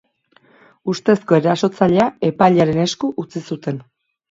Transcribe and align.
Ustezko 0.93 1.37
erasotzailea 1.41 2.09
epailearen 2.31 2.83
esku 2.87 3.13
utzi 3.27 3.45
zuten. 3.47 3.83